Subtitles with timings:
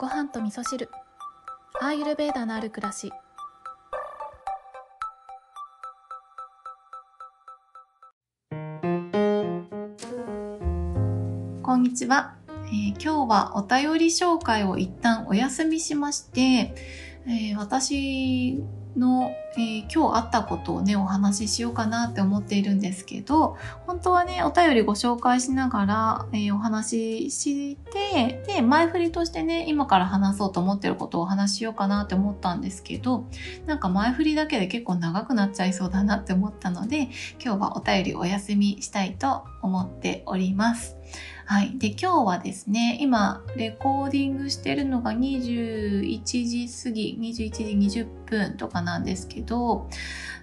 [0.00, 0.88] ご飯と味噌汁。
[1.78, 3.12] アーユルベーダのある暮らし。
[11.62, 16.74] こんにちは、えー今日はお便り紹介を一旦お休みしまして、
[17.26, 18.64] えー私
[18.96, 33.26] の、えー今日あったことをねお話ししようかなって思っているんですけど本当はねお便りご紹介しながら、えーお話ししてで前振りとしてね今から話そうと思ってることをお話ししようかなって思ったんですけど
[33.66, 37.08] なんか前振りだけで結構長くなっちゃいそうだなって思ったので
[37.42, 40.96] 今日はお便りお休みしたいと思っております。
[41.50, 41.76] はい。
[41.78, 49.88] で、今日はですね、今、レコーディングしてるのが21時過ぎ、21時20分とかなんですけど、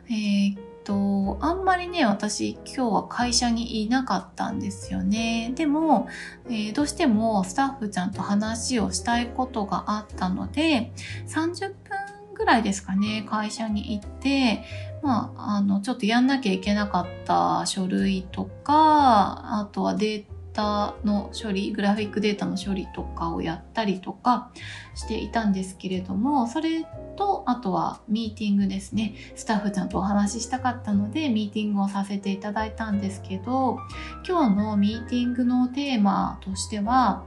[0.09, 5.53] えーっと、あんまりね、私、今日は会社にいなかったんですよね。
[5.55, 6.09] でも、
[6.47, 10.91] えーどうしてもスタッフちゃんと話をしたいことがあったので、
[11.29, 11.75] 30分
[12.33, 14.65] ぐらいですかね、会社に行って、
[15.01, 20.36] まあ、あの、ちょっとやんなきゃいけなかった書類とか、あとはデータ
[21.03, 24.51] の処理、グラフィックデータの処理とかをやったりとか
[24.95, 29.15] していたんですけれども、それと、あとはミーティングですね。
[29.35, 33.79] スタッフちゃんとお話ししたかったので、ミーティングをさせていただいたんですけど、
[34.27, 37.23] 今日のミーティングのテーマとしては、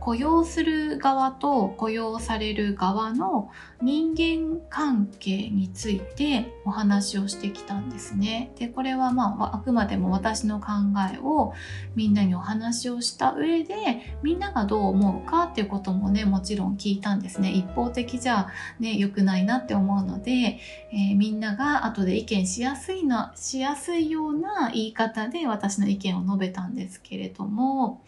[0.00, 3.50] 雇用する側と雇用される側の
[3.82, 8.52] 人間関係についてお話をしてきたんですね。
[8.58, 10.66] で、これはまああくまでも私の考
[11.14, 11.52] えを
[11.94, 13.74] みんなにお話をした上で
[14.22, 17.52] みんながどう思うかっていうこともねもちろん聞いたんですね。
[17.52, 18.48] 一方的じゃ
[18.80, 20.58] ね良くないなって思うので、
[20.92, 28.02] えーみんなが後で意見しやすいなしやすいような言い方で私の意見を述べたんですけれども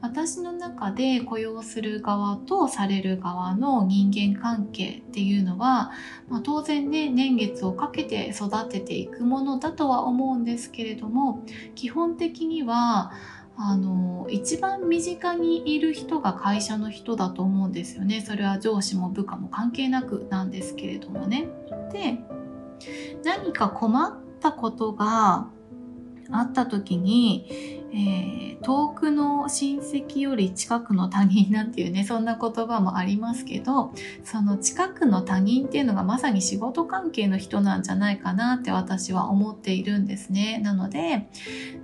[0.00, 5.92] 私の中で雇用する側とされる側の人間関係っていうのは、
[6.28, 11.44] まあ、当然ね年月をかけて育てていくものだとは思うんですけれども
[11.76, 13.12] 基本的には
[13.56, 18.22] あの一番身近にいる人が会社の人だと思うんですよね。
[18.22, 21.46] それは上司も部下も関係なくなんですけれどもね。
[21.92, 22.18] で
[23.22, 25.48] 何か困ったことが
[26.32, 27.46] あった時に、
[27.92, 33.92] えー遠くの親戚より近くの他人なんていうねそんな言葉もありますけど
[34.24, 40.60] その近くの他人っていうのがまさに仕事関係の人なんじゃないかなって私は思っているんですね。
[40.62, 41.28] なので、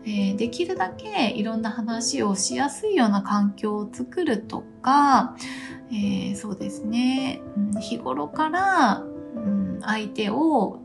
[0.04, 5.34] えーできるだけいろんな話をしやすいような環境を作るとか、
[5.90, 9.02] えーそうですね、うん日頃から、
[9.34, 10.80] うん相手を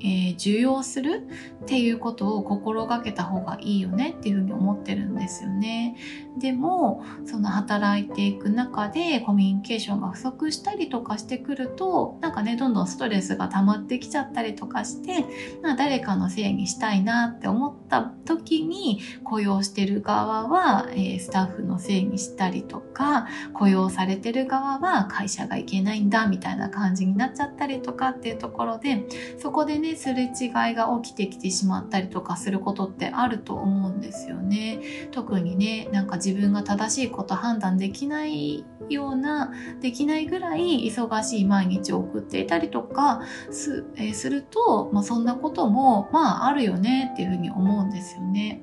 [0.00, 1.26] えー受容する
[1.62, 5.96] っていうことを心がけた方がいいよねっていうふうに思ってるんですよね。
[6.38, 15.24] でもその働いていく中でコミュニケーションが不足したりとかしてくるとなんかねどんどんストレスが溜まってきちゃったりとかして、
[15.62, 29.04] まあ、誰かのせいにしたいなって思った時に雇用してる側は、えースタッフのせいにしたりとか雇用されてる側は会社がいけないんだみたいな感じになっちゃったりとかっていうところで
[29.38, 34.80] そこでねすれ違いが起きてきてしまったりとかすることってあると思うんですよね。
[35.10, 48.62] 特にねなんか自分が正しいこと判断できないようなできないぐらい忙しい毎日を送っていたりとかす,、えーすると、まあ、そんなこともまああるよねっていうふうに思うんですよね。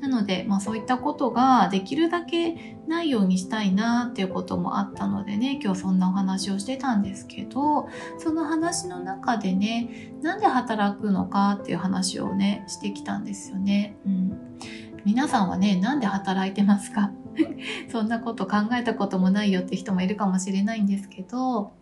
[0.00, 7.88] なので、まあ、そういったことができるだけないようにしたいなっていうこともあったのでね今日そんなお話をしてたんですけど
[8.18, 13.96] その話の中でねなんで働くのかっていう話をねしてきたんですよね。
[14.06, 14.58] うん、
[15.04, 17.12] 皆さんはねなんで働いてますか？
[17.90, 21.72] そんなこと考えたこともないよって人もいるかもしれないんですけど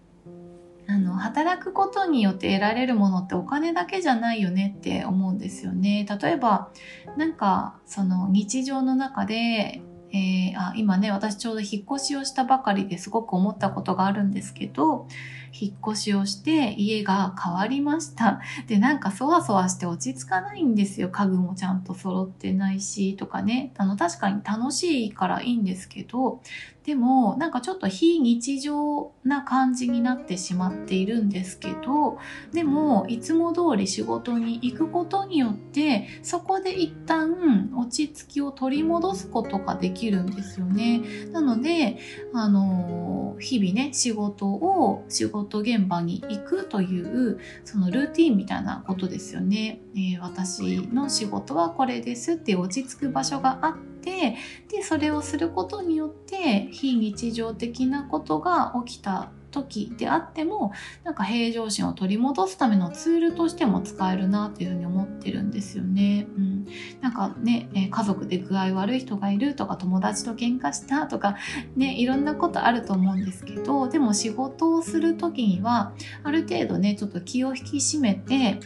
[0.90, 6.06] あの働くことによって得られるものってお金だけじゃないよねって思うんですよね。
[6.22, 6.70] 例えば
[7.18, 9.82] なんかその日常の中で、
[10.12, 15.06] えーあ今ね私ちょうど引っ越しをしたばかりですごく思ったことがあるんですけど
[15.52, 18.40] 引っ越しをして家が変わりました。
[18.66, 21.08] でなんかそわそわして落ち着かないんですよ。
[21.08, 23.72] 家具もちゃんと揃ってないしとかね。
[23.76, 26.40] あの確かに楽しいからいいんですけど。
[26.84, 32.18] でもなんかちょっと非日常な感じになってしまっているんですけど。
[32.52, 41.02] でもいつも通り仕事に行くことによってそこで一旦落ち着きを取り戻すことができるんですよね。
[41.30, 41.98] なので
[42.32, 49.80] あの日々ね仕事を仕事現場に行くというそのルーティンみたいなことですよね。
[49.94, 54.36] えー私の仕事はこれですって落ち着く場所があってて
[54.68, 60.72] でそれをすることによって非日常的なことが起きた時であっても
[61.04, 66.26] なんか平常心を取り戻すためのツールとしても使えるなっていうふうに思ってるんですよね。
[66.36, 66.66] うん、
[67.00, 71.36] なんかね、え家族で具合悪い人がいるとか友達と喧嘩したとか
[71.76, 75.92] ねいろんなことあると思うんですけどでも仕事をする時には
[76.22, 78.60] ある程度ねちょっと気を引き締めて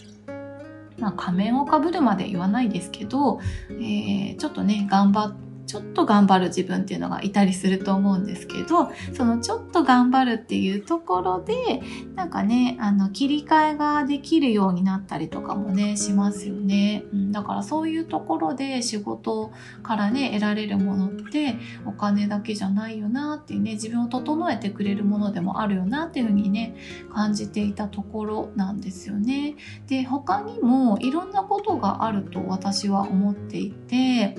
[0.99, 3.41] まあ、仮面をかぶるまで言わないですけど、
[3.71, 11.81] えー、ちょっとね頑張ってちょっと頑張る自分っていうのがいたりすると思うんですけどそのちょっと頑張るっていうところで
[12.15, 21.57] なんかねあの切り替えができるようになったりとかもねしますよね、うん、だからそういうところで仕事からね得られるものって
[21.87, 26.77] お金だけじゃないよなってね自分を整えてくれるものでもあるよなっていうふうにね
[27.13, 29.57] 感じていたところなんですよね。
[29.87, 34.37] で他にもいろんなことがあると私は思っていて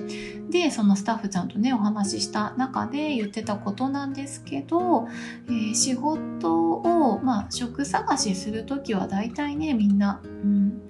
[0.50, 5.06] でそのスタタッフちゃんとねお話しした中で言ってたことなんですけど、
[5.46, 10.82] えー、仕事を、まあ、職探しする時は大体ねみんな、うん、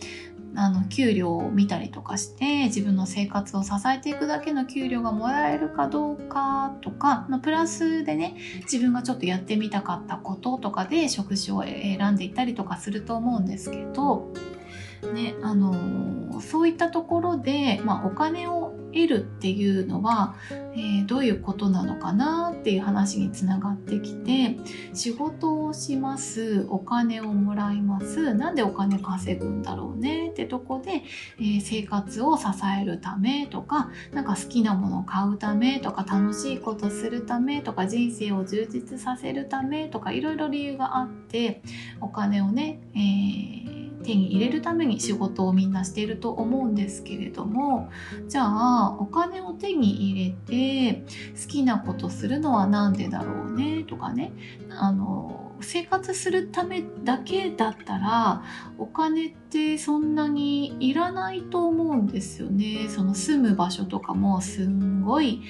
[0.56, 14.32] あの給料を見たりとかして自分の生活を支えていくだけの給料がもらえるかどうかとか、まあ、プラスでね自分がちょっとやってみたかったこととかで職種を選んでいったりとかすると思うんですけど
[15.12, 18.63] ねあのそういったところで、まあ、お金を
[18.94, 24.56] 得るっていうのは、えー、どういうことなのかなっていう話につながってきて
[24.94, 31.02] 仕事をしますお金をもらいますなんでお金稼ぐんだろうねってとこで、
[31.38, 32.44] えー、生活を支
[32.80, 41.62] えるためとかなんか好きなものを買うためとか楽しいことするためとか人生を充実させるためとかいろいろ理由があって
[42.00, 47.90] お金をね、えー手に入れるために仕事をみんなしていると思うんですけれども
[48.28, 51.04] じゃあお金を手に入れて
[51.40, 54.32] 好きなことするのは何でだろうねとかね。
[54.70, 58.42] あの生活するためだけだったら
[58.76, 62.86] お金ってそんなにいらないと思うんですよね。
[62.88, 65.42] その住む場所とかもすんごい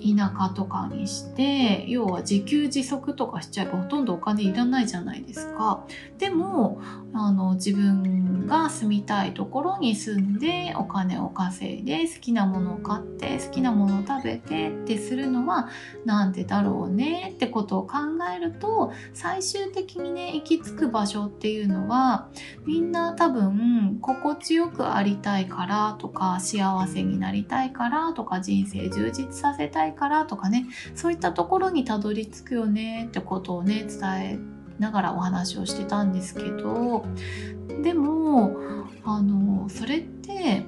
[0.00, 5.84] 田舎とかにして要は自給自足とかしちゃえばほとんどお金いらないじゃないですか。
[6.18, 6.80] でも
[7.12, 15.68] あの自分が住みたいところに住んでお金を稼いで好きなものを買って好きなものを食べてってするのは
[16.04, 17.32] なんでだろうね？
[17.34, 17.98] ってことを考
[18.34, 22.28] えると最終的にね行き着く場所っていうのは
[22.64, 30.66] みんな多分心地よくありたいからとか幸せになりたいからとか人生充実させたいからとかね。
[30.94, 34.38] そういったところにたどり着くよねってことをね伝え
[34.78, 37.04] ながらお話をしてたんですけど。
[37.82, 38.56] でも
[39.04, 40.66] あのそれって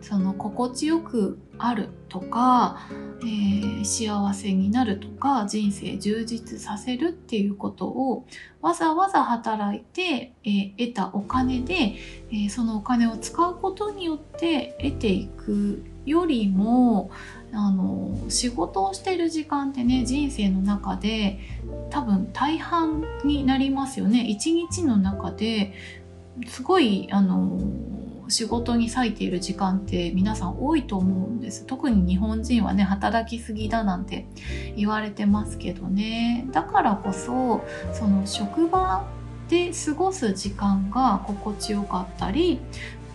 [0.00, 2.78] その心地よくあるとか、
[3.22, 8.26] えー、幸せになるとか人生充実させるっていうことを
[8.60, 11.74] わざわざ働いて、えー、得たお金で、
[12.30, 17.10] えー、そのお金を使うことによって得ていくよりも
[18.28, 21.38] 仕事をしてる時間ってね人生の中で
[21.90, 24.26] 多分大半になりますよね。
[24.26, 25.72] 一日の中で
[26.46, 27.58] すごいあの
[28.28, 31.64] 仕事に割いている時間って皆さん多いと思うんです。
[31.64, 34.26] 特に日本人はね働きすぎだなんて
[34.76, 36.46] 言われてますけどね。
[36.50, 39.06] だからこそその職場
[39.48, 42.60] で過ごす時間が心地よかったり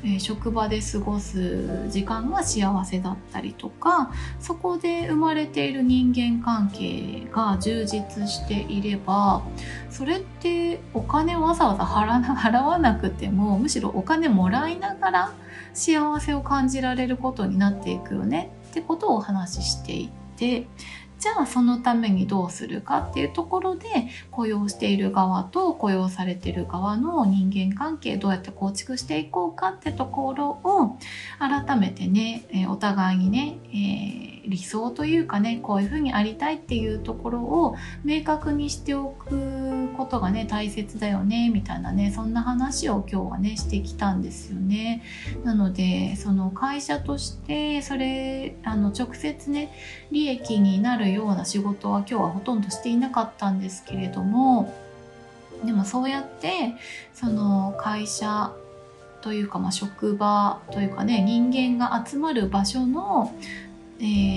[0.03, 9.43] え、職場で過ごす時間が幸せだったりとかそこで生まれている人間関係が充実していれば
[9.89, 15.31] それってお金わざわざ払わな くてもむしろお金もらいながら
[15.73, 20.65] 幸せを感じられることになっていくよねってことをお話ししていて
[21.21, 23.87] じゃあそのためにどうするかっていうところで
[24.31, 30.97] 雇用している側と雇用されている側の人間関係どうやって構築していこうかってところを
[31.37, 45.03] 改めてねお互いにね、えー理想というかねこういうふうにありたいっていうところを明確にしておくことがね大切だよねみたいなねそんな話を今日はねしてきたんですよね。
[45.43, 49.71] なのでその会社としてそれあの直接ね
[50.11, 54.73] 利益になるような仕事は今日はほとんどしていなかったんですけれども
[55.63, 56.75] でもそうやって
[57.13, 58.53] その会社
[59.21, 63.31] というか、まあ、職場というかね人間が集まる場所の
[64.03, 64.30] え、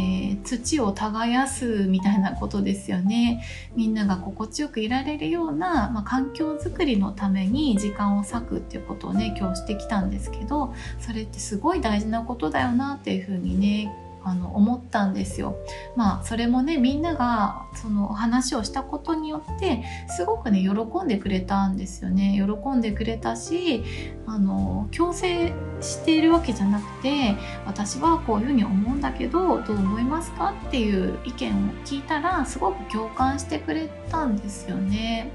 [0.45, 3.45] 土を耕すみたいなことですよね。
[3.75, 13.93] みんなが心地よくいられるような、まあ、環境づくりのために時間を割くっていうことをね今日してきたんですけどそれってすごい大事なことだよなっていうふうにね
[14.25, 15.57] あの思ったんですよ。
[15.97, 22.43] まあそれもねみんながその話をしたことによってすごくね喜んでくれたんですよね。
[22.45, 23.85] 喜んでくれたし
[24.26, 31.54] あの強制しているわけじゃなくて私はこういうふうに思うんだけどどう思いますかっていう意見を
[31.85, 35.31] 聞いたらすごく共感してくれたんですよね。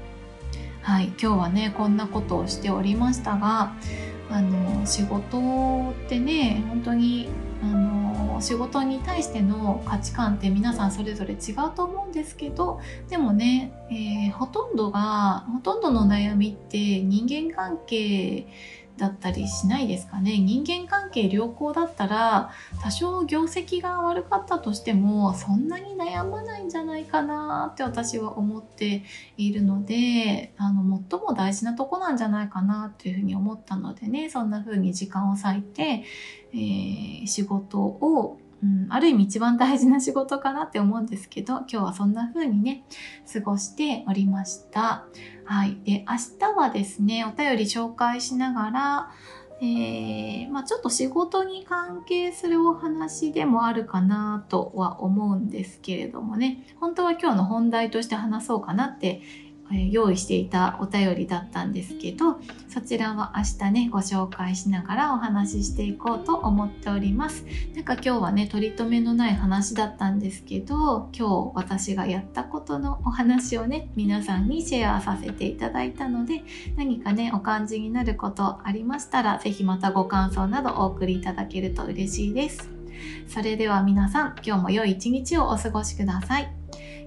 [0.82, 3.74] はい今日はねこんなことをしておりましたが
[4.30, 7.28] あの仕事ってね本当に
[7.62, 7.99] あの
[8.40, 12.80] の仕事に対しての価値観って皆さんそれぞれ違うと思うんですけど
[13.10, 18.46] でもね、えー、ほとんどがほとんどの悩みって人間関係
[19.00, 20.38] だったりしないですかね。
[20.38, 22.50] 人間関係良好だったら
[22.82, 29.02] 多少業績が悪かったとしてもそんなに悩まないんじゃないかなって私は思って
[29.38, 36.04] いるのであの最も大事なとこなんじゃないかなっていうふうに思ったのでねそんな風に時間を割いて、
[36.52, 42.84] えー、仕事をうん、ある意味一番大事な仕事かなって思うんですけど、今日はそんな風にね、
[43.32, 45.06] 過ごしておりました。
[45.44, 45.78] はい。
[45.84, 49.10] で、明日はですね、お便り紹介しながら、
[49.62, 59.20] えー、まあちょっと仕事に関係するお話でもあるかなとは思うんですけれどもね、本当は今日の本題として話そうかなって
[59.70, 67.44] 用意していたお便りだったんですけどそちらは明日ねご紹介しながらお話ししていこうと思っております。
[67.74, 76.42] なんか今日はね取り留めのない話だったんですけど今日私がやったことのお話をね皆さんにシェアさせていただいたので
[76.76, 82.70] 何かねお感じになることありましたら是非またご感想などお送りいただけると嬉しいです。
[83.28, 86.59] それでは皆さん今日も良い一日をお過ごしください。